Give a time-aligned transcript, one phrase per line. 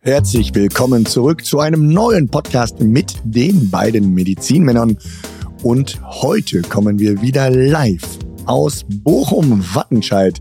[0.00, 4.96] Herzlich willkommen zurück zu einem neuen Podcast mit den beiden Medizinmännern.
[5.64, 8.04] Und heute kommen wir wieder live
[8.46, 10.40] aus Bochum-Wattenscheid.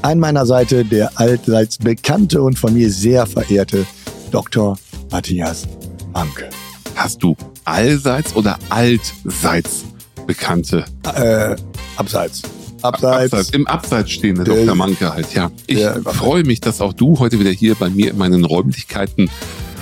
[0.00, 3.84] An meiner Seite der allseits bekannte und von mir sehr verehrte
[4.30, 4.78] Dr.
[5.10, 5.68] Matthias
[6.14, 6.48] Manke.
[6.94, 7.36] Hast du
[7.66, 9.84] allseits oder altseits
[10.26, 10.86] bekannte?
[11.14, 11.56] Äh,
[11.98, 12.40] abseits.
[12.84, 13.32] Abseits.
[13.32, 13.50] Abseits.
[13.50, 14.74] Im Abseits stehende der, Dr.
[14.74, 15.50] Manke halt, ja.
[15.66, 19.30] Ich freue mich, dass auch du heute wieder hier bei mir in meinen Räumlichkeiten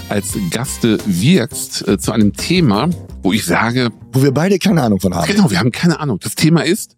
[0.09, 2.91] als Gaste wirkst äh, zu einem Thema,
[3.23, 3.91] wo ich sage.
[4.12, 5.27] Wo wir beide keine Ahnung von haben.
[5.27, 6.20] Genau, wir haben keine Ahnung.
[6.20, 6.96] Das Thema ist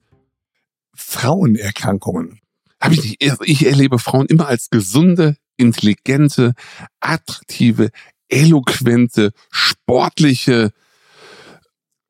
[0.94, 2.40] Frauenerkrankungen.
[2.80, 6.52] Hab ich, nicht, ich erlebe Frauen immer als gesunde, intelligente,
[7.00, 7.90] attraktive,
[8.28, 10.72] eloquente, sportliche,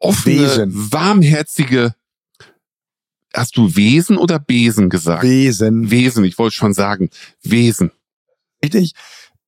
[0.01, 0.93] offene, Wesen.
[0.93, 1.95] warmherzige
[3.35, 5.25] Hast du Wesen oder Besen gesagt?
[5.25, 5.91] Wesen.
[5.91, 7.11] Wesen, ich wollte schon sagen.
[7.43, 7.91] Wesen.
[8.63, 8.93] Richtig,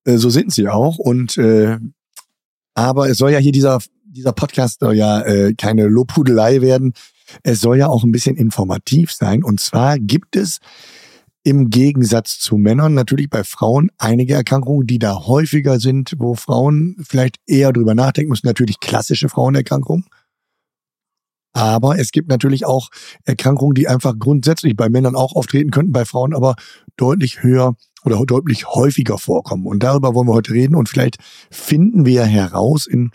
[0.04, 0.98] äh, so sind sie auch.
[0.98, 1.78] Und äh,
[2.74, 6.94] aber es soll ja hier dieser, dieser Podcast soll ja äh, keine Lobhudelei werden.
[7.42, 9.42] Es soll ja auch ein bisschen informativ sein.
[9.42, 10.58] Und zwar gibt es
[11.42, 16.96] im Gegensatz zu Männern natürlich bei Frauen einige Erkrankungen, die da häufiger sind, wo Frauen
[17.08, 18.48] vielleicht eher drüber nachdenken müssen.
[18.48, 20.06] Natürlich klassische Frauenerkrankungen.
[21.56, 22.90] Aber es gibt natürlich auch
[23.24, 26.54] Erkrankungen, die einfach grundsätzlich bei Männern auch auftreten könnten, bei Frauen aber
[26.98, 29.64] deutlich höher oder deutlich häufiger vorkommen.
[29.64, 31.16] Und darüber wollen wir heute reden und vielleicht
[31.50, 33.10] finden wir heraus in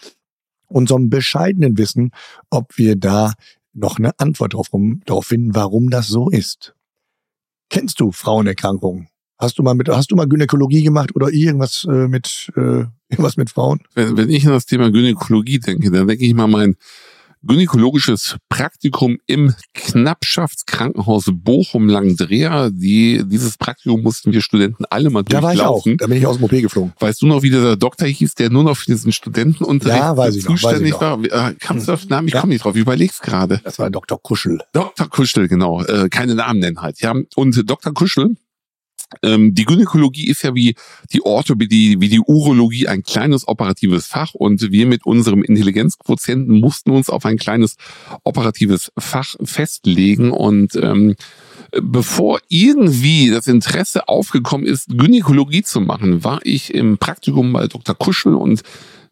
[0.66, 2.10] unserem bescheidenen Wissen,
[2.50, 3.34] ob wir da
[3.74, 4.70] noch eine Antwort drauf,
[5.06, 6.74] darauf finden, warum das so ist.
[7.70, 9.08] Kennst du Frauenerkrankungen?
[9.38, 13.38] Hast du mal mit, hast du mal Gynäkologie gemacht oder irgendwas äh, mit, äh, irgendwas
[13.38, 13.82] mit Frauen?
[13.94, 16.76] Wenn, wenn ich an das Thema Gynäkologie denke, dann denke ich mal mein
[17.44, 22.70] gynäkologisches Praktikum im Knappschaftskrankenhaus Bochum-Langdrea.
[22.70, 25.42] Die, dieses Praktikum mussten wir Studenten alle mal durchlaufen.
[25.42, 25.98] Da war ich auch.
[25.98, 26.94] Da bin ich aus dem OP geflogen.
[27.00, 30.36] Weißt du noch, wie der Doktor hieß, der nur noch für diesen Studentenunterricht ja, weiß
[30.36, 31.50] ich zuständig noch, weiß ich war?
[31.50, 32.28] Äh, kannst du auf den Namen?
[32.28, 32.42] Ich ja.
[32.42, 32.76] komme nicht drauf.
[32.76, 33.62] Ich überleg's gerade.
[33.64, 34.22] Das war Dr.
[34.22, 34.60] Kuschel.
[34.74, 35.10] Dr.
[35.10, 35.84] Kuschel, genau.
[35.84, 37.02] Äh, keine Namen nennen halt.
[37.02, 37.14] Ja.
[37.36, 37.94] Und Dr.
[37.94, 38.36] Kuschel
[39.24, 40.76] ähm, die Gynäkologie ist ja wie
[41.12, 46.92] die Orthopädie, wie die Urologie ein kleines operatives Fach und wir mit unserem Intelligenzquotienten mussten
[46.92, 47.76] uns auf ein kleines
[48.24, 51.16] operatives Fach festlegen und ähm,
[51.82, 57.96] bevor irgendwie das Interesse aufgekommen ist, Gynäkologie zu machen, war ich im Praktikum bei Dr.
[57.96, 58.62] Kuschel und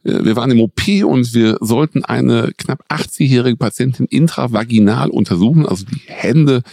[0.03, 5.85] äh, wir waren im OP und wir sollten eine knapp 80-jährige Patientin intravaginal untersuchen, also
[5.85, 6.63] die Hände.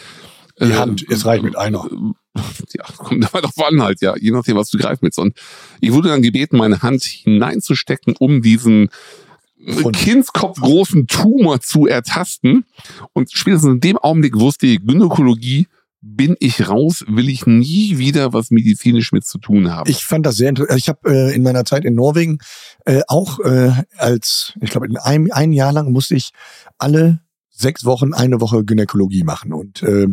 [0.61, 1.89] Die Hand, äh, es reicht mit einer
[2.75, 5.17] ja, kommt da doch an halt, ja, je nachdem, was du greifst mit.
[5.19, 5.37] Und
[5.81, 8.91] ich wurde dann gebeten, meine Hand hineinzustecken, um diesen
[9.81, 12.65] Von Kindskopf großen Tumor zu ertasten.
[13.13, 15.67] Und spätestens in dem Augenblick wusste ich, Gynäkologie
[16.03, 19.91] bin ich raus, will ich nie wieder was medizinisch mit zu tun haben.
[19.91, 20.79] Ich fand das sehr interessant.
[20.79, 22.39] Ich habe äh, in meiner Zeit in Norwegen
[22.85, 26.31] äh, auch äh, als, ich glaube, in einem ein Jahr lang musste ich
[26.79, 27.21] alle
[27.51, 29.53] sechs Wochen eine Woche Gynäkologie machen.
[29.53, 30.07] Und äh,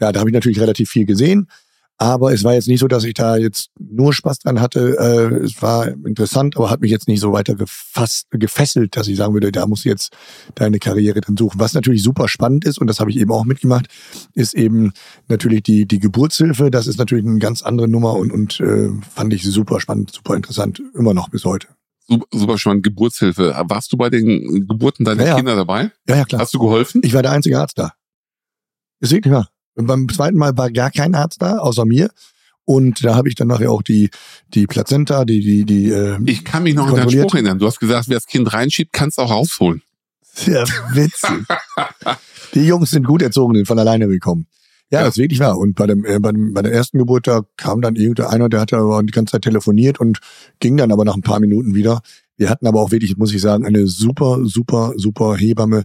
[0.00, 1.48] ja, da habe ich natürlich relativ viel gesehen.
[1.96, 4.96] Aber es war jetzt nicht so, dass ich da jetzt nur Spaß dran hatte.
[4.98, 9.16] Äh, es war interessant, aber hat mich jetzt nicht so weiter gefasst, gefesselt, dass ich
[9.16, 10.12] sagen würde, da musst du jetzt
[10.56, 11.60] deine Karriere dann suchen.
[11.60, 13.86] Was natürlich super spannend ist, und das habe ich eben auch mitgemacht,
[14.34, 14.92] ist eben
[15.28, 16.70] natürlich die, die Geburtshilfe.
[16.70, 20.34] Das ist natürlich eine ganz andere Nummer und, und äh, fand ich super spannend, super
[20.34, 21.68] interessant, immer noch bis heute.
[22.06, 23.54] Super, spannend, Geburtshilfe.
[23.68, 25.90] Warst du bei den Geburten deiner ja, Kinder dabei?
[26.08, 26.42] Ja, ja, klar.
[26.42, 27.00] Hast du geholfen?
[27.02, 27.92] Ich war der einzige Arzt da.
[29.00, 29.48] Ist wirklich wahr.
[29.74, 32.10] Und beim zweiten Mal war gar kein Arzt da, außer mir.
[32.64, 34.10] Und da habe ich dann nachher auch die,
[34.54, 35.90] die Plazenta, die, die, die.
[35.90, 37.58] Äh, ich kann mich noch an deinen Spruch erinnern.
[37.58, 39.82] Du hast gesagt, wer das Kind reinschiebt, kannst auch rausholen.
[40.22, 41.44] Sehr witzig.
[42.54, 44.46] die Jungs sind gut erzogen, sind von alleine gekommen.
[44.90, 45.58] Ja, ja, das ist wirklich wahr.
[45.58, 48.60] Und bei dem, äh, bei dem, bei der ersten Geburt, da kam dann irgendeiner, der
[48.60, 50.20] hat aber die ganze Zeit telefoniert und
[50.60, 52.00] ging dann aber nach ein paar Minuten wieder.
[52.36, 55.84] Wir hatten aber auch wirklich, muss ich sagen, eine super, super, super Hebamme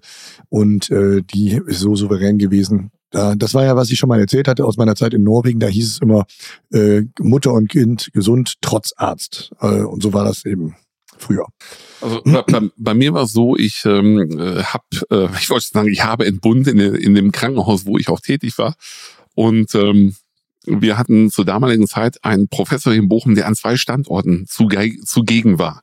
[0.50, 2.92] und äh, die ist so souverän gewesen.
[3.12, 5.60] Da, das war ja, was ich schon mal erzählt hatte aus meiner Zeit in Norwegen.
[5.60, 6.26] Da hieß es immer
[6.72, 9.52] äh, Mutter und Kind gesund trotz Arzt.
[9.62, 10.76] Äh, und so war das eben
[11.18, 11.46] früher.
[12.02, 15.90] Also bei, bei mir war es so, ich ähm, äh, habe, äh, ich wollte sagen,
[15.90, 18.76] ich habe entbunden in, in dem Krankenhaus, wo ich auch tätig war.
[19.36, 20.16] Und ähm,
[20.70, 25.82] wir hatten zur damaligen Zeit einen Professor in Bochum, der an zwei Standorten zugegen war.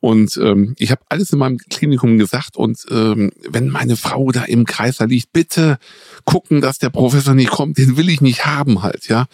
[0.00, 4.44] Und ähm, ich habe alles in meinem Klinikum gesagt und ähm, wenn meine Frau da
[4.44, 5.78] im Kreiser liegt, bitte
[6.26, 9.24] gucken, dass der Professor nicht kommt, den will ich nicht haben halt, ja.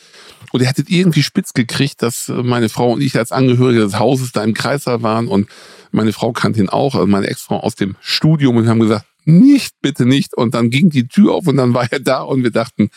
[0.52, 4.30] Und er hätte irgendwie spitz gekriegt, dass meine Frau und ich als Angehörige des Hauses
[4.30, 5.48] da im Kreiser waren und
[5.90, 9.74] meine Frau kannte ihn auch, also meine Ex-Frau aus dem Studium und haben gesagt, nicht,
[9.80, 10.36] bitte nicht.
[10.36, 12.90] Und dann ging die Tür auf und dann war er da und wir dachten,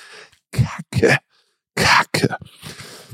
[0.51, 1.18] Kacke,
[1.75, 2.36] Kacke.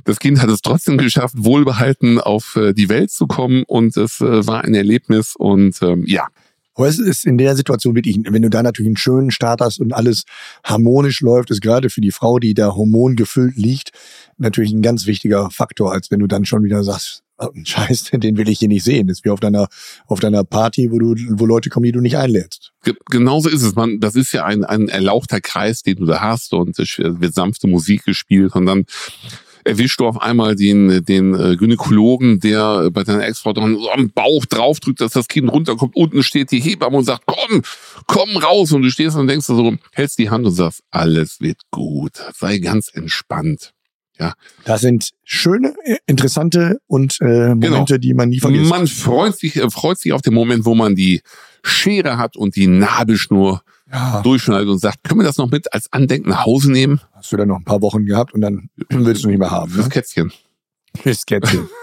[0.06, 4.22] das Kind hat es trotzdem geschafft, wohlbehalten auf äh, die Welt zu kommen und es
[4.22, 6.28] äh, war ein Erlebnis und ähm, ja.
[6.76, 9.82] Aber es ist in der Situation wirklich, wenn du da natürlich einen schönen Start hast
[9.82, 10.24] und alles
[10.64, 13.92] harmonisch läuft, ist gerade für die Frau, die da hormongefüllt liegt,
[14.38, 17.24] natürlich ein ganz wichtiger Faktor, als wenn du dann schon wieder sagst,
[17.64, 19.08] Scheiß, den will ich hier nicht sehen.
[19.08, 19.68] Das ist wie auf deiner,
[20.08, 22.72] auf deiner Party, wo du, wo Leute kommen, die du nicht einlädst.
[22.84, 23.76] Ge genauso ist es.
[23.76, 27.34] Man, das ist ja ein, ein erlauchter Kreis, den du da hast und es wird
[27.34, 28.86] sanfte Musik gespielt und dann
[29.64, 34.10] erwischst du auf einmal den, den äh, Gynäkologen, der bei deiner Ex-Frau dann so am
[34.12, 35.96] Bauch draufdrückt, dass das Kind runterkommt.
[35.96, 37.62] Unten steht die Hebamme und sagt, komm,
[38.08, 38.72] komm raus.
[38.72, 42.14] Und du stehst und denkst so, hältst die Hand und sagst, alles wird gut.
[42.36, 43.74] Sei ganz entspannt.
[44.20, 44.34] Ja.
[44.66, 45.74] Das sind schöne,
[46.06, 47.98] interessante und äh, Momente, genau.
[47.98, 48.70] die man nie vergisst.
[48.70, 51.22] Man freut sich, äh, freut sich auf den Moment, wo man die
[51.64, 53.62] Schere hat und die Nabelschnur
[53.92, 54.22] ja.
[54.22, 57.00] durchschneidet und sagt, können wir das noch mit als Andenken nach Hause nehmen?
[57.14, 59.72] Hast du dann noch ein paar Wochen gehabt und dann willst du nicht mehr haben.
[59.72, 59.78] Ne?
[59.78, 60.32] Das Kätzchen.
[61.04, 61.70] Das Kätzchen.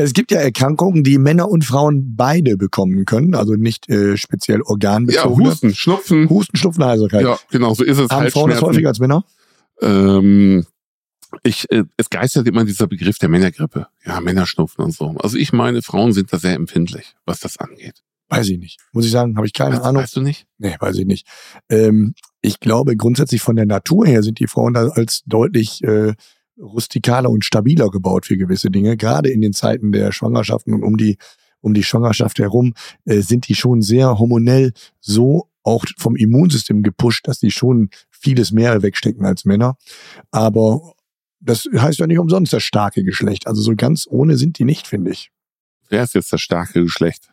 [0.00, 4.62] Es gibt ja Erkrankungen, die Männer und Frauen beide bekommen können, also nicht äh, speziell
[4.62, 5.44] organbezogen.
[5.44, 6.30] Ja, Husten, Schnupfen.
[6.30, 7.22] Husten, Schnupfen, Heiserkeit.
[7.22, 8.08] Ja, genau, so ist es.
[8.08, 9.24] Haben Frauen das häufiger als Männer?
[9.82, 10.64] Ähm,
[11.42, 13.86] ich, äh, es geistert immer dieser Begriff der Männergrippe.
[14.04, 15.16] Ja, Männerschnupfen und so.
[15.18, 18.02] Also ich meine, Frauen sind da sehr empfindlich, was das angeht.
[18.28, 18.78] Weiß ich nicht.
[18.92, 20.02] Muss ich sagen, habe ich keine weißt, Ahnung.
[20.02, 20.46] Weißt du nicht?
[20.58, 21.26] Nee, weiß ich nicht.
[21.70, 26.12] Ähm, ich glaube, grundsätzlich von der Natur her sind die Frauen da als deutlich äh,
[26.58, 28.96] rustikaler und stabiler gebaut für gewisse Dinge.
[28.96, 31.16] Gerade in den Zeiten der Schwangerschaften und um die,
[31.60, 32.74] um die Schwangerschaft herum
[33.06, 38.52] äh, sind die schon sehr hormonell so auch vom Immunsystem gepusht, dass die schon vieles
[38.52, 39.76] mehr wegstecken als Männer.
[40.30, 40.94] Aber
[41.40, 43.46] das heißt ja nicht umsonst das starke Geschlecht.
[43.46, 45.30] Also so ganz ohne sind die nicht, finde ich.
[45.88, 47.30] Wer ist jetzt das starke Geschlecht?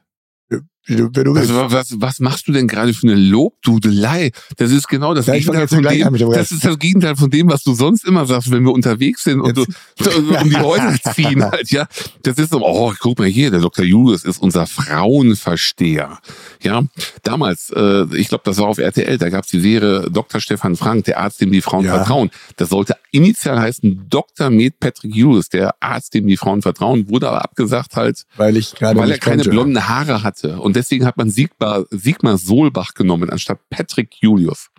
[0.87, 4.31] Du, du also, was, was machst du denn gerade für eine Lobdudelei?
[4.57, 7.63] Das ist genau das ja, Gegenteil von dem, das ist das Gegenteil von dem, was
[7.63, 11.71] du sonst immer sagst, wenn wir unterwegs sind und du, um die Häuser ziehen halt,
[11.71, 11.87] ja.
[12.21, 13.83] Das ist so, oh, guck mal hier, der Dr.
[13.83, 16.19] Julius ist unser Frauenversteher.
[16.61, 16.83] Ja,
[17.23, 20.39] damals, äh, ich glaube, das war auf RTL, da gab's die Serie Dr.
[20.39, 21.95] Stefan Frank, der Arzt, dem die Frauen ja.
[21.95, 22.29] vertrauen.
[22.57, 24.49] Das sollte initial heißen Dr.
[24.49, 28.73] Med Patrick Julius, der Arzt, dem die Frauen vertrauen, wurde aber abgesagt halt, weil, ich
[28.79, 29.49] weil er keine konnte.
[29.49, 30.59] blonden Haare hatte.
[30.59, 34.69] Und deswegen hat man Sigmar, Sigmar Solbach genommen, anstatt Patrick Julius.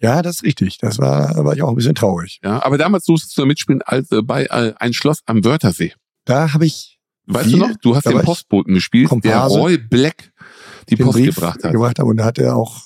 [0.00, 0.78] Ja, das ist richtig.
[0.78, 2.40] Das war, war ich auch ein bisschen traurig.
[2.42, 5.92] Ja, aber damals durftest du mitspielen als, äh, bei äh, ein Schloss am Wörthersee.
[6.24, 6.98] Da habe ich.
[7.26, 7.76] Weißt viel, du noch?
[7.82, 10.32] Du hast den Postboten gespielt, Komparse, der Roy Black
[10.88, 11.72] die Post Brief gebracht hat.
[11.72, 12.00] Gebracht.
[12.00, 12.80] Und da hat er auch,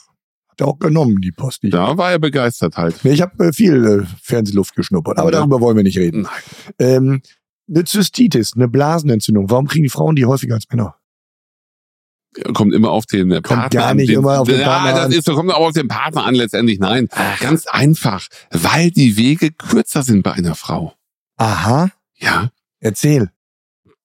[0.49, 1.63] hat er auch genommen, die Post.
[1.63, 2.97] Die da war er begeistert halt.
[3.05, 5.39] Nee, ich habe äh, viel äh, Fernsehluft geschnuppert, aber ja.
[5.39, 6.23] darüber wollen wir nicht reden.
[6.23, 6.33] Nein.
[6.79, 7.23] Ähm,
[7.69, 9.51] eine Zystitis, eine Blasenentzündung.
[9.51, 10.97] Warum kriegen die Frauen die häufiger als Männer?
[12.55, 15.15] Kommt immer auf den kommt Partner gar nicht den, immer auf den Partner ja, das
[15.15, 16.79] ist, kommt auch auf den Partner an letztendlich.
[16.79, 17.41] Nein, Ach.
[17.41, 20.95] ganz einfach, weil die Wege kürzer sind bei einer Frau.
[21.37, 21.91] Aha.
[22.17, 22.51] Ja.
[22.81, 23.31] Erzähl.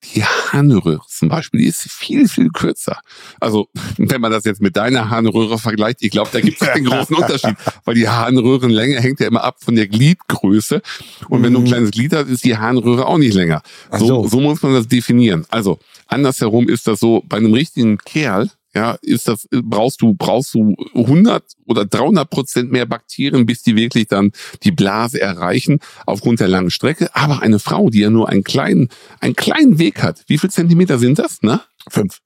[0.06, 3.00] Die Harnröhre zum Beispiel, die ist viel, viel kürzer.
[3.40, 3.68] Also,
[3.98, 7.16] wenn man das jetzt mit deiner Harnröhre vergleicht, ich glaube, da gibt es keinen großen
[7.16, 10.82] Unterschied, weil die Harnröhrenlänge hängt ja immer ab von der Gliedgröße.
[11.28, 11.68] Und wenn du ein mhm.
[11.68, 13.62] kleines Glied hast, ist die Harnröhre auch nicht länger.
[13.92, 14.28] So, so.
[14.28, 15.46] so muss man das definieren.
[15.50, 20.54] Also, andersherum ist das so, bei einem richtigen Kerl, ja, ist das, brauchst du, brauchst
[20.54, 24.32] du 100 oder 300 Prozent mehr Bakterien, bis die wirklich dann
[24.64, 27.10] die Blase erreichen, aufgrund der langen Strecke.
[27.16, 31.00] Aber eine Frau, die ja nur einen kleinen, einen kleinen Weg hat, wie viel Zentimeter
[31.00, 31.62] sind das, ne?
[31.90, 32.20] Fünf.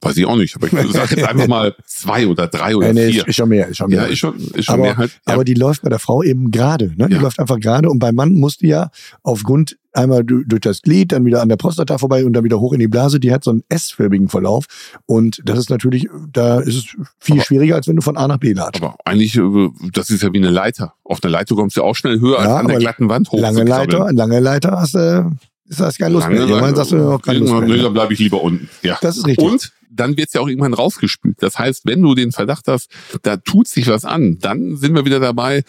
[0.00, 3.10] Weiß ich auch nicht, aber ich sage jetzt einfach mal zwei oder drei oder nee,
[3.12, 3.28] vier.
[3.28, 4.02] Ist schon mehr, ist schon mehr.
[4.02, 5.10] Ja, ist schon, ist schon aber, mehr halt.
[5.26, 5.34] Ja.
[5.34, 7.08] Aber die läuft bei der Frau eben gerade, ne?
[7.08, 7.20] Die ja.
[7.20, 8.90] läuft einfach gerade und beim Mann muss die ja
[9.22, 12.72] aufgrund einmal durch das Glied, dann wieder an der Prostata vorbei und dann wieder hoch
[12.72, 13.20] in die Blase.
[13.20, 14.66] Die hat so einen S-förmigen Verlauf
[15.06, 16.84] und das ist natürlich, da ist es
[17.18, 18.82] viel aber, schwieriger, als wenn du von A nach B ladest.
[18.82, 20.94] Aber eigentlich, äh, das ist ja wie eine Leiter.
[21.04, 23.40] Auf einer Leiter kommst du auch schnell höher ja, als an der glatten Wand hoch.
[23.40, 25.32] Lange Leiter, lange Leiter hast du,
[25.70, 26.40] ist das keine Lust mehr.
[26.40, 27.82] Irgendwann sagst du auch keine Lust mehr.
[27.84, 28.68] Dann bleibe ich lieber unten.
[28.82, 28.98] Ja.
[29.00, 29.48] Das ist richtig.
[29.48, 31.36] Und dann wird's ja auch irgendwann rausgespült.
[31.40, 32.90] Das heißt, wenn du den Verdacht hast,
[33.22, 35.62] da tut sich was an, dann sind wir wieder dabei,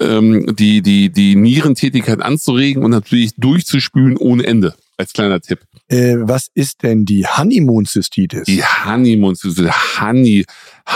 [0.00, 4.74] ähm, die, die, die Nierentätigkeit anzuregen und natürlich durchzuspülen ohne Ende.
[4.96, 5.60] Als kleiner Tipp.
[5.88, 8.44] Äh, was ist denn die Honeymoon-Cystitis?
[8.44, 10.44] Die Honeymoon-Cystitis, Honey,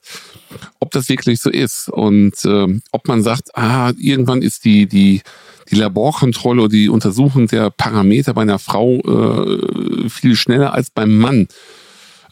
[0.79, 5.21] ob das wirklich so ist und äh, ob man sagt, ah, irgendwann ist die die
[5.71, 11.17] die Laborkontrolle oder die Untersuchung der Parameter bei einer Frau äh, viel schneller als beim
[11.17, 11.47] Mann.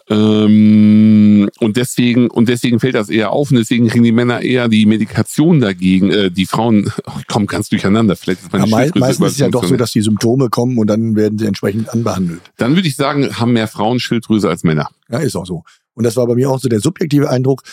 [0.09, 4.67] Ähm, und deswegen, und deswegen fällt das eher auf und deswegen kriegen die Männer eher
[4.67, 6.11] die Medikation dagegen.
[6.11, 8.15] Äh, die Frauen oh, kommen ganz durcheinander.
[8.15, 10.77] Vielleicht ist meine ja, mei meistens ist es ja doch so, dass die Symptome kommen
[10.77, 12.41] und dann werden sie entsprechend anbehandelt.
[12.57, 14.89] Dann würde ich sagen, haben mehr Frauen Schilddrüse als Männer.
[15.09, 15.63] Ja, ist auch so.
[15.93, 17.63] Und das war bei mir auch so der subjektive Eindruck.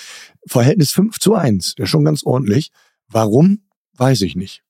[0.47, 2.71] Verhältnis 5 zu 1, der ist schon ganz ordentlich.
[3.09, 3.61] Warum,
[3.97, 4.63] weiß ich nicht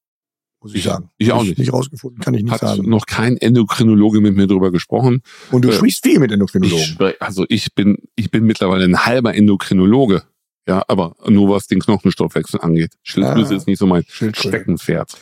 [0.61, 1.11] muss ich sagen.
[1.19, 1.59] Ich auch nicht.
[1.59, 2.89] Nicht rausgefunden, kann ich nicht Hat sagen.
[2.89, 5.23] noch kein Endokrinologe mit mir drüber gesprochen.
[5.51, 6.97] Und du äh, sprichst viel mit Endokrinologen.
[7.01, 10.23] Ich, also ich bin, ich bin mittlerweile ein halber Endokrinologe.
[10.69, 12.93] Ja, aber nur was den Knochenstoffwechsel angeht.
[13.03, 15.13] Schilddrüse ah, ist nicht so mein Steckenpferd.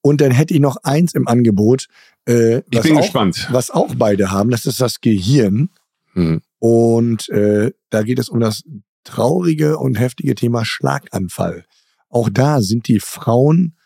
[0.00, 1.86] Und dann hätte ich noch eins im Angebot.
[2.26, 3.48] Äh, ich bin auch, gespannt.
[3.50, 5.68] Was auch beide haben, das ist das Gehirn.
[6.14, 6.40] Hm.
[6.58, 8.64] Und äh, da geht es um das
[9.04, 11.64] traurige und heftige Thema Schlaganfall.
[12.08, 13.76] Auch da sind die Frauen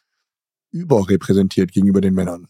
[0.76, 2.48] überrepräsentiert gegenüber den Männern.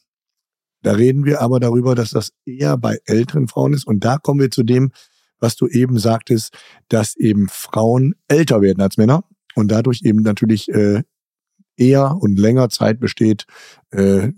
[0.82, 3.86] Da reden wir aber darüber, dass das eher bei älteren Frauen ist.
[3.86, 4.92] Und da kommen wir zu dem,
[5.38, 6.56] was du eben sagtest,
[6.88, 11.02] dass eben Frauen älter werden als Männer und dadurch eben natürlich äh,
[11.76, 13.46] eher und länger Zeit besteht,
[13.90, 14.32] äh,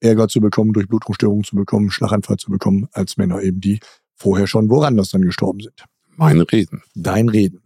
[0.00, 3.80] Ärger zu bekommen, durch Blutungsstörungen zu bekommen, Schlaganfall zu bekommen, als Männer eben, die
[4.14, 5.84] vorher schon woanders dann gestorben sind.
[6.16, 6.82] Mein Reden.
[6.94, 7.62] Dein Reden.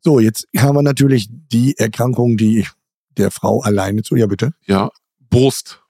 [0.00, 2.66] So, jetzt haben wir natürlich die Erkrankung, die
[3.16, 4.16] der Frau alleine zu.
[4.16, 4.52] Ja, bitte.
[4.66, 4.90] Ja,
[5.34, 5.80] Brust.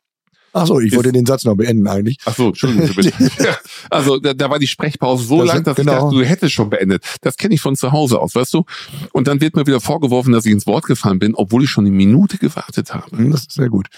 [0.57, 2.19] Ach so, ich wollte den Satz noch beenden eigentlich.
[2.25, 3.13] Ach so, Entschuldigung bitte.
[3.91, 5.93] also da, da war die Sprechpause so das lang, dass genau.
[5.93, 7.05] ich dachte, du hättest schon beendet.
[7.23, 8.65] Das kenne ich von zu Hause aus, weißt du?
[9.13, 11.85] Und dann wird mir wieder vorgeworfen, dass ich ins Wort gefallen bin, obwohl ich schon
[11.85, 13.17] eine Minute gewartet habe.
[13.17, 13.89] Hm, das ist sehr gut.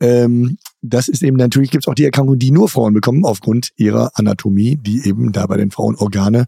[0.00, 3.70] Ähm, das ist eben natürlich, gibt es auch die Erkrankung, die nur Frauen bekommen, aufgrund
[3.76, 6.46] ihrer Anatomie, die eben da bei den Frauen Organe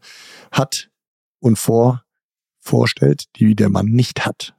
[0.53, 0.89] hat
[1.39, 2.03] und vor,
[2.61, 4.55] vorstellt, die der Mann nicht hat.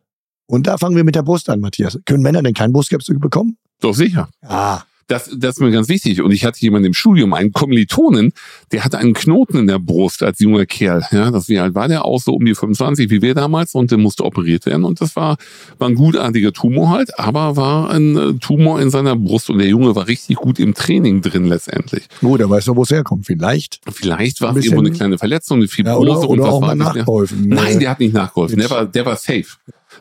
[0.46, 1.98] Und da fangen wir mit der Brust an, Matthias.
[2.06, 3.58] Können Männer denn kein Brustkrebs bekommen?
[3.82, 4.30] Doch sicher.
[4.42, 4.84] Ah.
[5.12, 6.22] Das, das ist mir ganz wichtig.
[6.22, 8.32] Und ich hatte jemanden im Studium, einen Kommilitonen,
[8.72, 11.06] der hatte einen Knoten in der Brust als junger Kerl.
[11.12, 13.92] Ja, das wie alt war der auch so um die 25 wie wir damals und
[13.92, 14.86] der musste operiert werden.
[14.86, 15.36] Und das war,
[15.80, 19.68] war ein gutartiger Tumor halt, aber war ein äh, Tumor in seiner Brust und der
[19.68, 22.08] Junge war richtig gut im Training drin letztendlich.
[22.22, 23.26] Oh, der weiß doch, wo es herkommt.
[23.26, 23.82] Vielleicht.
[23.92, 26.62] Vielleicht war es irgendwo eine kleine Verletzung, eine Fibrose ja, oder, oder und was auch
[26.62, 27.50] war mal nachgeholfen.
[27.50, 28.58] Nein, der hat nicht nachgeholfen.
[28.58, 29.48] Der war, der war safe.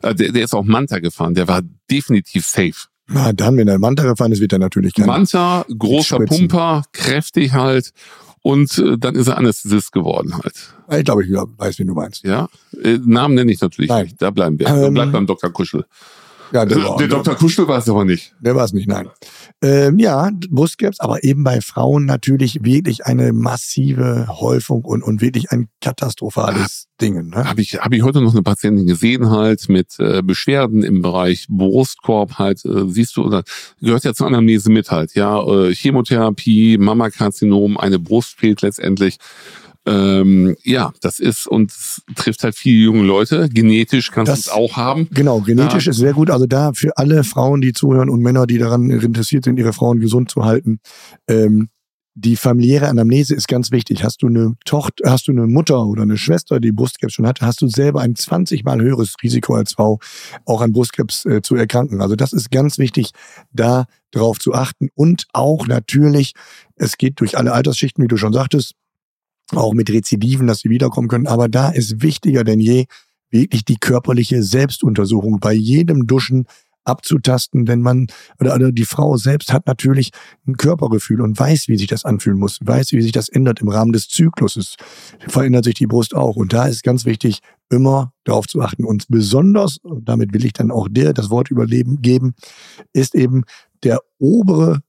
[0.02, 1.34] Äh, der, der ist auch Manta gefahren.
[1.34, 2.74] Der war definitiv safe.
[3.12, 7.52] Na dann, wenn er Manta gefahren ist, wird er natürlich kein Manta, großer Pumper, kräftig
[7.52, 7.92] halt.
[8.42, 10.54] Und äh, dann ist er Anästhesist geworden halt.
[10.98, 12.24] Ich glaube, ich weiß, wen du meinst.
[12.24, 12.48] Ja,
[12.82, 14.04] äh, Namen nenne ich natürlich Nein.
[14.04, 14.22] nicht.
[14.22, 14.68] Da bleiben wir.
[14.68, 15.50] Ähm, Bleibt beim Dr.
[15.50, 15.84] Kuschel.
[16.52, 17.34] Ja, der, der, der Dr.
[17.36, 18.34] Kuschel war es aber nicht.
[18.40, 19.08] Der war es nicht, nein.
[19.62, 25.50] Ähm, ja, Brustkrebs, aber eben bei Frauen natürlich wirklich eine massive Häufung und, und wirklich
[25.52, 27.28] ein katastrophales ah, Ding.
[27.28, 27.44] Ne?
[27.44, 31.46] Habe ich, hab ich heute noch eine Patientin gesehen halt mit äh, Beschwerden im Bereich
[31.48, 33.44] Brustkorb halt, äh, siehst du, oder
[33.80, 39.18] gehört ja zur Anamnese mit halt, ja, äh, Chemotherapie, Mammakarzinom, eine Brust fehlt letztendlich.
[39.90, 41.72] Ähm, ja, das ist und
[42.14, 43.48] trifft halt viele junge Leute.
[43.48, 45.08] Genetisch kannst du es auch haben.
[45.10, 45.90] Genau, genetisch ja.
[45.90, 46.30] ist sehr gut.
[46.30, 49.98] Also da für alle Frauen, die zuhören und Männer, die daran interessiert sind, ihre Frauen
[49.98, 50.80] gesund zu halten.
[51.28, 51.70] Ähm,
[52.14, 54.04] die familiäre Anamnese ist ganz wichtig.
[54.04, 57.46] Hast du eine Tochter, hast du eine Mutter oder eine Schwester, die Brustkrebs schon hatte,
[57.46, 60.00] hast du selber ein 20 mal höheres Risiko als Frau,
[60.44, 62.02] auch an Brustkrebs äh, zu erkranken.
[62.02, 63.12] Also das ist ganz wichtig,
[63.52, 64.88] da drauf zu achten.
[64.94, 66.34] Und auch natürlich,
[66.76, 68.74] es geht durch alle Altersschichten, wie du schon sagtest,
[69.52, 71.26] auch mit Rezidiven, dass sie wiederkommen können.
[71.26, 72.86] Aber da ist wichtiger denn je
[73.30, 75.40] wirklich die körperliche Selbstuntersuchung.
[75.40, 76.46] Bei jedem Duschen
[76.84, 78.06] abzutasten, denn man
[78.40, 80.10] oder, oder die Frau selbst hat natürlich
[80.46, 83.68] ein Körpergefühl und weiß, wie sich das anfühlen muss, weiß, wie sich das ändert im
[83.68, 84.76] Rahmen des Zykluses.
[85.28, 87.40] Verändert sich die Brust auch und da ist ganz wichtig,
[87.70, 91.50] immer darauf zu achten und besonders, und damit will ich dann auch dir das Wort
[91.50, 92.34] überleben geben,
[92.92, 93.44] ist eben
[93.84, 94.80] der obere,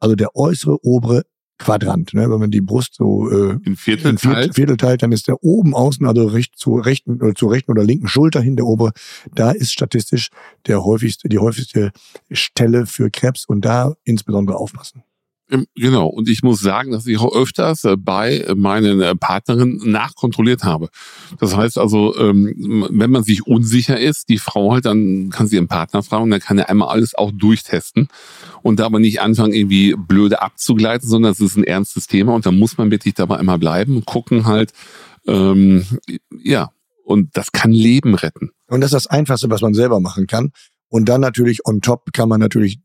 [0.00, 1.22] also der äußere obere
[1.62, 2.12] Quadrant.
[2.14, 2.30] Ne?
[2.30, 5.42] Wenn man die Brust so äh, in Viertel, in Viertel, Viertel teilt, dann ist der
[5.42, 8.92] oben außen, also recht, zur rechten oder zur rechten oder linken Schulter hin, der obere,
[9.34, 10.30] da ist statistisch
[10.66, 11.92] der häufigste, die häufigste
[12.30, 15.04] Stelle für Krebs und da insbesondere aufpassen.
[15.74, 20.64] Genau, und ich muss sagen, dass ich auch öfters äh, bei meinen äh, Partnerinnen nachkontrolliert
[20.64, 20.88] habe.
[21.40, 25.56] Das heißt also, ähm, wenn man sich unsicher ist, die Frau halt, dann kann sie
[25.56, 28.08] ihren Partner fragen, dann kann er einmal alles auch durchtesten
[28.62, 32.46] und da aber nicht anfangen, irgendwie blöde abzugleiten, sondern es ist ein ernstes Thema und
[32.46, 34.72] da muss man wirklich dabei einmal bleiben und gucken halt,
[35.26, 35.84] ähm,
[36.42, 36.70] ja,
[37.04, 38.52] und das kann Leben retten.
[38.68, 40.52] Und das ist das Einfachste, was man selber machen kann.
[40.88, 42.78] Und dann natürlich on top kann man natürlich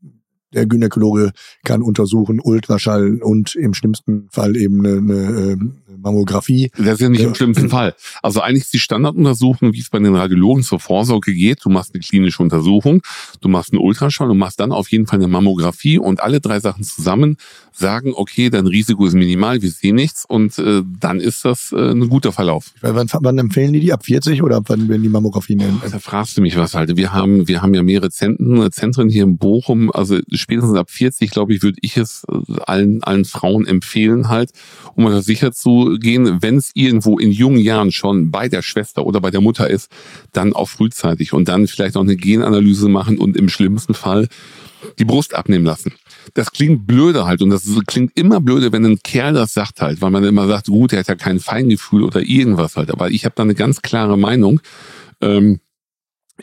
[0.52, 1.32] der Gynäkologe
[1.64, 6.70] kann untersuchen, Ultraschall und im schlimmsten Fall eben eine, eine ähm, Mammographie.
[6.76, 7.94] Das ist ja nicht im schlimmsten Fall.
[8.22, 11.64] Also eigentlich ist die Standarduntersuchung, wie es bei den Radiologen zur Vorsorge geht.
[11.64, 13.02] Du machst eine klinische Untersuchung,
[13.40, 16.60] du machst einen Ultraschall und machst dann auf jeden Fall eine Mammographie und alle drei
[16.60, 17.36] Sachen zusammen
[17.72, 21.92] sagen, okay, dein Risiko ist minimal, wir sehen nichts und äh, dann ist das äh,
[21.92, 22.72] ein guter Verlauf.
[22.80, 23.92] Wann, wann empfehlen die die?
[23.92, 25.80] Ab 40 oder ab wann werden die Mammografien?
[25.90, 26.96] Da fragst du mich was halt.
[26.96, 31.30] Wir haben, wir haben ja mehrere Zentren, Zentren hier in Bochum, also spätestens ab 40,
[31.30, 34.52] glaube ich, würde ich es äh, allen, allen Frauen empfehlen halt,
[34.94, 39.04] um mal sicher zu gehen, wenn es irgendwo in jungen Jahren schon bei der Schwester
[39.04, 39.90] oder bei der Mutter ist,
[40.32, 44.28] dann auch frühzeitig und dann vielleicht auch eine Genanalyse machen und im schlimmsten Fall
[44.98, 45.92] die Brust abnehmen lassen.
[46.34, 50.00] Das klingt blöde halt und das klingt immer blöde, wenn ein Kerl das sagt halt,
[50.00, 52.90] weil man immer sagt, gut, er hat ja kein Feingefühl oder irgendwas halt.
[52.90, 54.60] Aber ich habe da eine ganz klare Meinung.
[55.20, 55.60] Ähm,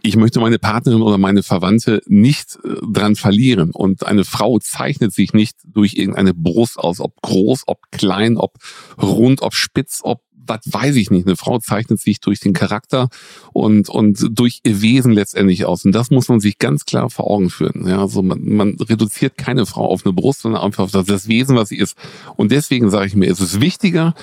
[0.01, 3.71] ich möchte meine Partnerin oder meine Verwandte nicht äh, dran verlieren.
[3.71, 8.57] Und eine Frau zeichnet sich nicht durch irgendeine Brust aus, ob groß, ob klein, ob
[9.01, 11.25] rund, ob spitz, ob was weiß ich nicht.
[11.25, 13.09] Eine Frau zeichnet sich durch den Charakter
[13.53, 15.85] und, und durch ihr Wesen letztendlich aus.
[15.85, 17.87] Und das muss man sich ganz klar vor Augen führen.
[17.87, 21.55] Ja, also man, man reduziert keine Frau auf eine Brust, sondern einfach auf das Wesen,
[21.55, 21.97] was sie ist.
[22.35, 24.13] Und deswegen sage ich mir, es ist wichtiger,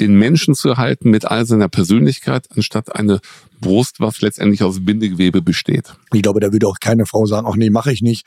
[0.00, 3.20] den Menschen zu erhalten mit all seiner Persönlichkeit, anstatt eine
[3.60, 5.94] Brust, was letztendlich aus Bindegewebe besteht.
[6.12, 8.26] Ich glaube, da würde auch keine Frau sagen, ach nee, mache ich nicht.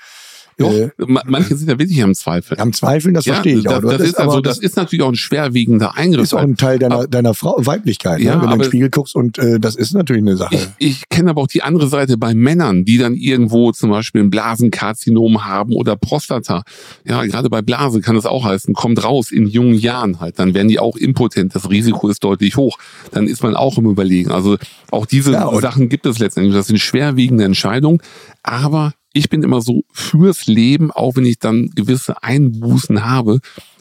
[0.58, 2.60] Doch, äh, manche sind ja wirklich am Zweifeln.
[2.60, 3.82] Am Zweifeln, das ja, verstehe ich das, auch.
[3.82, 6.24] Das, das, ist, also, das, ist natürlich auch ein schwerwiegender Eingriff.
[6.24, 8.42] Ist auch ein Teil deiner, aber, deiner Frau, Weiblichkeit, ja, ne?
[8.42, 10.56] wenn du in den Spiegel guckst und äh, das ist natürlich eine Sache.
[10.56, 14.24] Ich, ich kenne aber auch die andere Seite bei Männern, die dann irgendwo zum Beispiel
[14.24, 16.64] ein Blasenkarzinom haben oder Prostata.
[17.06, 20.40] Ja, gerade bei Blase kann das auch heißen, kommt raus in jungen Jahren halt.
[20.40, 21.54] Dann werden die auch impotent.
[21.54, 22.80] Das Risiko ist deutlich hoch.
[23.12, 24.32] Dann ist man auch im Überlegen.
[24.32, 24.58] Also
[24.90, 26.56] auch diese ja, Sachen gibt es letztendlich.
[26.56, 28.02] Das sind schwerwiegende Entscheidungen.
[28.42, 33.40] Aber ich bin immer so fürs Leben, auch wenn ich dann gewisse Einbußen habe.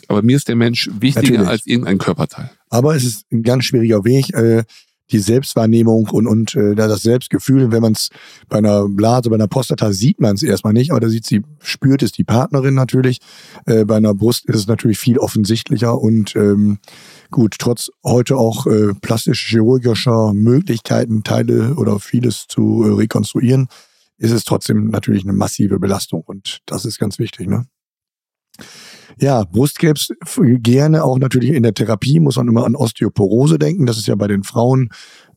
[0.09, 1.49] Aber mir ist der Mensch wichtiger Natürlich.
[1.49, 2.51] als irgendein Körperteil.
[2.71, 4.33] Aber es ist ein ganz schwieriger Weg.
[4.35, 4.65] Äh,
[5.11, 8.11] die Selbstwahrnehmung und, und äh, das Selbstgefühl, wenn man es
[8.49, 11.43] bei einer Blase, bei einer Prostata sieht man es erstmal nicht, aber da sieht sie,
[11.61, 13.21] spürt es die Partnerin natürlich.
[13.67, 16.79] Äh, bei einer Brust ist es natürlich viel offensichtlicher und ähm,
[17.31, 23.69] gut, trotz heute auch äh, plastisch-chirurgischer Möglichkeiten, Teile oder vieles zu äh, rekonstruieren,
[24.19, 27.49] ist es trotzdem natürlich eine massive Belastung und das ist ganz wichtig.
[27.49, 27.67] Ne?
[29.19, 33.87] Ja, Brustkrebs gerne auch natürlich in der Therapie muss man immer an Osteoporose denken.
[33.87, 34.91] Das ist ja bei den Frauen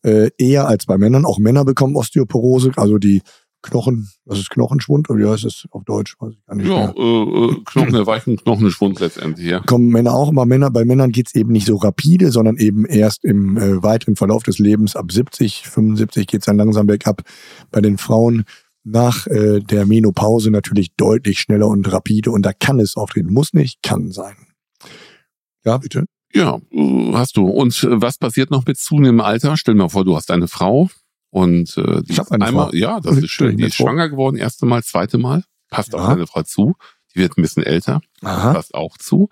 [0.04, 1.26] äh, eher als bei Männern.
[1.26, 3.22] Auch Männer bekommen Osteoporose, also die
[3.62, 6.16] Knochen, was ist Knochenschwund oder wie heißt das auf Deutsch?
[6.20, 9.60] Weiß ich gar nicht ja, äh, äh, Knochenerweichung, Knochenschwund letztendlich, ja.
[9.60, 13.26] Kommen Männer auch, aber Männer, bei Männern geht's eben nicht so rapide, sondern eben erst
[13.26, 17.24] im äh, weiteren Verlauf des Lebens ab 70, 75 geht's dann langsam bergab.
[17.70, 18.46] Bei den Frauen
[18.92, 23.32] nach äh, der Menopause natürlich deutlich schneller und rapide und da kann es auftreten.
[23.32, 24.36] Muss nicht, kann sein.
[25.66, 26.06] Ja, bitte.
[26.34, 27.48] Ja, äh, hast du.
[27.48, 29.58] Und äh, was passiert noch mit zunehmendem Alter?
[29.58, 30.90] Stell dir mal vor, du hast eine Frau
[31.32, 32.76] und äh, die ich ist eine einmal, Frau.
[32.76, 33.58] ja, das ist schön.
[33.58, 35.44] Die ist schwanger geworden, erste Mal, zweite Mal.
[35.70, 36.00] Passt ja.
[36.00, 36.76] auch deine Frau zu.
[37.14, 38.02] Die wird ein bisschen älter.
[38.22, 38.54] Aha.
[38.54, 39.30] Passt auch zu.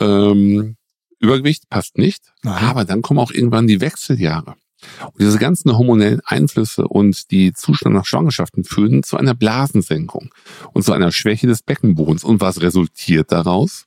[0.00, 0.76] Ähm,
[1.18, 2.32] Übergewicht passt nicht.
[2.44, 2.70] Aha.
[2.70, 4.56] Aber dann kommen auch irgendwann die Wechseljahre.
[5.04, 10.30] Und diese ganzen hormonellen Einflüsse und die Zustand nach Schwangerschaften führen zu einer Blasensenkung
[10.72, 12.24] und zu einer Schwäche des Beckenbodens.
[12.24, 13.86] Und was resultiert daraus?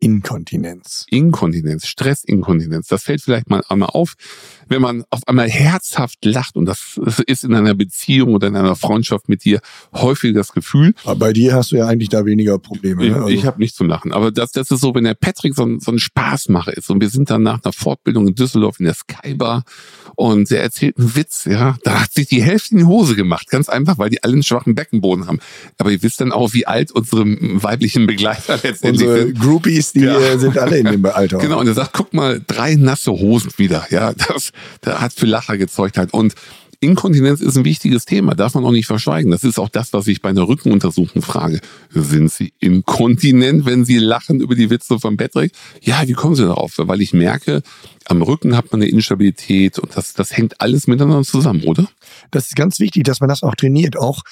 [0.00, 1.06] Inkontinenz.
[1.10, 2.88] Inkontinenz, Stressinkontinenz.
[2.88, 4.14] Das fällt vielleicht mal einmal auf,
[4.68, 8.76] wenn man auf einmal herzhaft lacht und das ist in einer Beziehung oder in einer
[8.76, 9.60] Freundschaft mit dir
[9.92, 10.94] häufig das Gefühl.
[11.04, 13.08] Aber bei dir hast du ja eigentlich da weniger Probleme.
[13.08, 13.14] Ne?
[13.16, 14.12] Also ich habe nichts zum Lachen.
[14.12, 17.00] Aber das, das ist so, wenn der Patrick so ein, so ein Spaßmacher ist und
[17.00, 19.64] wir sind dann nach einer Fortbildung in Düsseldorf in der Skybar
[20.14, 23.48] und er erzählt einen Witz, ja, da hat sich die Hälfte in die Hose gemacht.
[23.50, 25.40] Ganz einfach, weil die alle einen schwachen Beckenboden haben.
[25.78, 27.24] Aber ihr wisst dann auch, wie alt unsere
[27.62, 29.40] weiblichen Begleiter letztendlich Unsere sind.
[29.40, 30.18] Groupies, die Ja.
[30.18, 31.38] äh, sind alle in dem Alter.
[31.48, 33.86] Genau, und er sagt, guck mal, drei nasse Hosen wieder.
[33.90, 36.12] Ja, das, das hat für Lacher gezeugt halt.
[36.12, 36.34] Und
[36.80, 39.32] Inkontinenz ist ein wichtiges Thema, darf man auch nicht verschweigen.
[39.32, 41.60] Das ist auch das, was ich bei einer Rückenuntersuchung frage.
[41.90, 45.50] Sind Sie inkontinent, wenn Sie lachen über die Witze von Patrick?
[45.82, 46.74] Ja, wie kommen Sie darauf?
[46.76, 47.62] Weil ich merke,
[48.04, 51.88] am Rücken hat man eine Instabilität und das, das hängt alles miteinander zusammen, oder?
[52.30, 54.22] Das ist ganz wichtig, dass man das auch trainiert, auch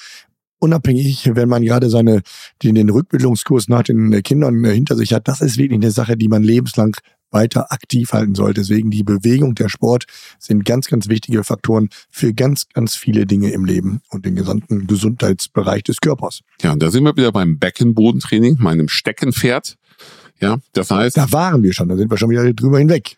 [0.59, 2.21] unabhängig, wenn man gerade seine,
[2.63, 5.27] den, den Rückbildungskurs nach den äh, Kindern äh, hinter sich hat.
[5.27, 6.95] Das ist wirklich eine Sache, die man lebenslang
[7.31, 8.61] weiter aktiv halten sollte.
[8.61, 10.05] Deswegen die Bewegung, der Sport
[10.39, 14.87] sind ganz, ganz wichtige Faktoren für ganz, ganz viele Dinge im Leben und den gesamten
[14.87, 16.41] Gesundheitsbereich des Körpers.
[16.61, 19.75] Ja, und da sind wir wieder beim Beckenbodentraining, meinem Steckenpferd.
[20.39, 23.17] Ja, das heißt, Da waren wir schon, da sind wir schon wieder drüber hinweg.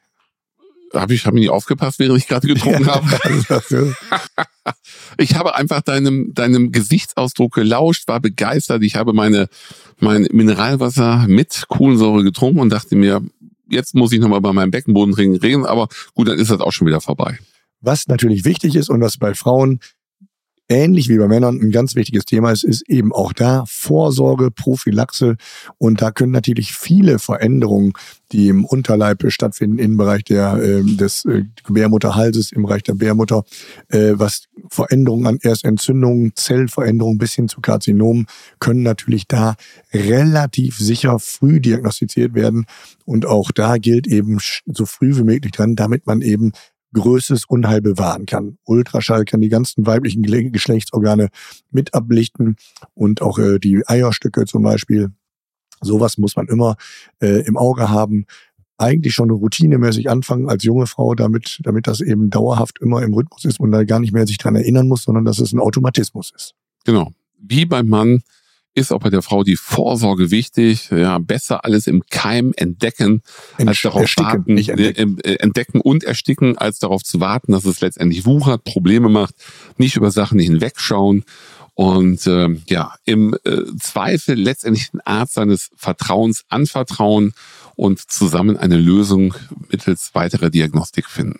[0.93, 3.05] Habe ich hab ich nicht aufgepasst, während ich gerade getrunken habe.
[5.17, 8.83] Ich habe einfach deinem, deinem Gesichtsausdruck gelauscht, war begeistert.
[8.83, 9.47] Ich habe meine,
[9.99, 13.21] mein Mineralwasser mit Kohlensäure getrunken und dachte mir,
[13.69, 16.87] jetzt muss ich nochmal bei meinem Beckenbodentraining reden, aber gut, dann ist das auch schon
[16.87, 17.39] wieder vorbei.
[17.81, 19.79] Was natürlich wichtig ist und was bei Frauen
[20.69, 25.35] ähnlich wie bei Männern ein ganz wichtiges Thema ist, ist eben auch da Vorsorge, Prophylaxe.
[25.77, 27.93] Und da können natürlich viele Veränderungen,
[28.31, 33.43] die im Unterleib stattfinden, im Bereich der, äh, des äh, Gebärmutterhalses, im Bereich der Bärmutter,
[33.89, 38.27] äh, was Veränderungen an erst Entzündungen, Zellveränderungen bis hin zu Karzinomen,
[38.59, 39.55] können natürlich da
[39.91, 42.65] relativ sicher früh diagnostiziert werden.
[43.05, 46.51] Und auch da gilt eben so früh wie möglich dran, damit man eben
[46.93, 48.57] größtes Unheil bewahren kann.
[48.65, 51.29] Ultraschall kann die ganzen weiblichen Geschlechtsorgane
[51.71, 52.55] mit ablichten
[52.93, 55.11] und auch äh, die Eierstöcke zum Beispiel.
[55.81, 56.75] Sowas muss man immer
[57.21, 58.25] äh, im Auge haben.
[58.77, 63.45] Eigentlich schon routinemäßig anfangen als junge Frau, damit, damit das eben dauerhaft immer im Rhythmus
[63.45, 66.31] ist und da gar nicht mehr sich dran erinnern muss, sondern dass es ein Automatismus
[66.35, 66.55] ist.
[66.85, 67.11] Genau.
[67.37, 68.21] Wie beim Mann
[68.79, 70.89] ist auch bei der Frau die Vorsorge wichtig.
[70.91, 73.21] Ja, besser alles im Keim entdecken,
[73.57, 75.17] als Entsch- darauf ersticken, warten, nicht entdecken.
[75.23, 79.35] äh, äh, entdecken und ersticken, als darauf zu warten, dass es letztendlich wuchert, Probleme macht,
[79.77, 81.23] nicht über Sachen hinwegschauen
[81.73, 87.33] und ähm, ja, im äh, Zweifel letztendlich den Arzt seines Vertrauens anvertrauen
[87.75, 89.33] und zusammen eine Lösung
[89.71, 91.39] mittels weiterer Diagnostik finden.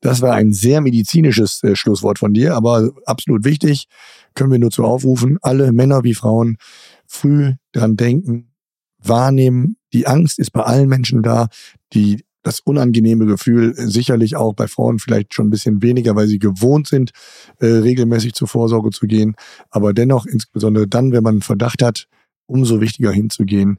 [0.00, 3.88] Das war ein sehr medizinisches äh, Schlusswort von dir, aber absolut wichtig.
[4.34, 6.58] Können wir nur zu aufrufen, alle Männer wie Frauen
[7.06, 8.52] früh dran denken,
[8.98, 9.76] wahrnehmen.
[9.92, 11.48] Die Angst ist bei allen Menschen da.
[11.92, 16.38] Die, das unangenehme Gefühl sicherlich auch bei Frauen vielleicht schon ein bisschen weniger, weil sie
[16.38, 17.10] gewohnt sind,
[17.60, 19.34] äh, regelmäßig zur Vorsorge zu gehen.
[19.70, 22.06] Aber dennoch, insbesondere dann, wenn man einen Verdacht hat,
[22.46, 23.78] umso wichtiger hinzugehen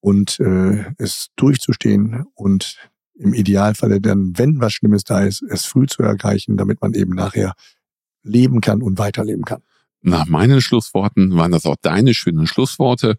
[0.00, 2.76] und äh, es durchzustehen und
[3.18, 7.14] im Idealfalle dann, wenn was Schlimmes da ist, es früh zu erreichen, damit man eben
[7.14, 7.54] nachher
[8.22, 9.62] leben kann und weiterleben kann.
[10.00, 13.16] Nach meinen Schlussworten waren das auch deine schönen Schlussworte.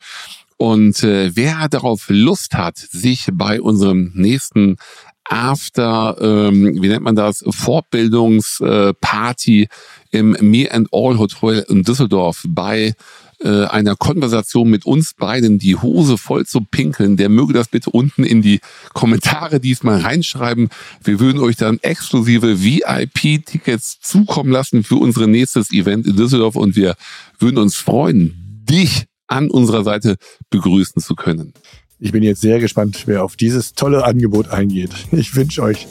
[0.57, 4.77] Und äh, wer darauf Lust hat, sich bei unserem nächsten
[5.25, 9.67] After, ähm, wie nennt man das, Fortbildungsparty äh,
[10.11, 12.93] im Me and All Hotel in Düsseldorf bei
[13.41, 17.89] äh, einer Konversation mit uns beiden die Hose voll zu pinkeln, der möge das bitte
[17.89, 18.59] unten in die
[18.93, 20.69] Kommentare diesmal reinschreiben.
[21.03, 26.75] Wir würden euch dann exklusive VIP-Tickets zukommen lassen für unser nächstes Event in Düsseldorf und
[26.75, 26.95] wir
[27.39, 30.17] würden uns freuen, dich an unserer Seite
[30.49, 31.53] begrüßen zu können.
[31.99, 34.91] Ich bin jetzt sehr gespannt, wer auf dieses tolle Angebot eingeht.
[35.11, 35.87] Ich wünsche euch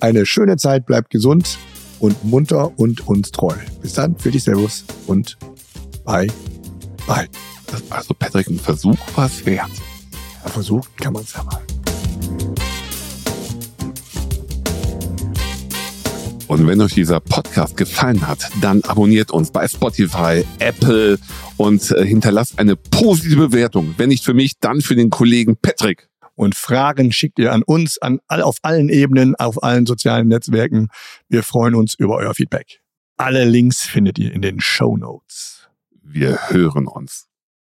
[0.00, 1.58] eine schöne Zeit, bleibt gesund
[1.98, 3.54] und munter und uns treu.
[3.82, 5.38] Bis dann, für dich Servus und
[6.04, 6.26] bye,
[7.06, 7.28] bye.
[7.66, 9.70] Das war also Patrick ein Versuch was wert.
[10.44, 11.62] Ja, versuchen kann man es ja mal.
[16.48, 21.18] Und wenn euch dieser Podcast gefallen hat, dann abonniert uns bei Spotify, Apple
[21.56, 23.94] und äh, hinterlasst eine positive Bewertung.
[23.96, 26.08] Wenn nicht für mich, dann für den Kollegen Patrick.
[26.36, 30.88] Und Fragen schickt ihr an uns, an all, auf allen Ebenen, auf allen sozialen Netzwerken.
[31.28, 32.80] Wir freuen uns über euer Feedback.
[33.16, 35.55] Alle Links findet ihr in den Show Notes.
[36.08, 37.28] Wir hören uns.